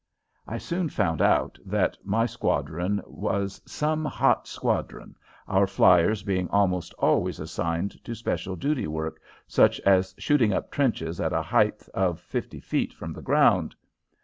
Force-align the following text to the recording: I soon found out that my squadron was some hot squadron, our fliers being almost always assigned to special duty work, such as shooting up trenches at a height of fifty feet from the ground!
I 0.47 0.57
soon 0.57 0.89
found 0.89 1.21
out 1.21 1.59
that 1.63 1.95
my 2.03 2.25
squadron 2.25 3.03
was 3.05 3.61
some 3.67 4.03
hot 4.03 4.47
squadron, 4.47 5.15
our 5.47 5.67
fliers 5.67 6.25
being 6.25 6.49
almost 6.49 6.95
always 6.95 7.39
assigned 7.39 8.03
to 8.05 8.15
special 8.15 8.55
duty 8.55 8.87
work, 8.87 9.21
such 9.45 9.79
as 9.81 10.15
shooting 10.17 10.53
up 10.53 10.71
trenches 10.71 11.21
at 11.21 11.33
a 11.33 11.43
height 11.43 11.87
of 11.93 12.19
fifty 12.19 12.59
feet 12.59 12.95
from 12.95 13.13
the 13.13 13.21
ground! 13.21 13.75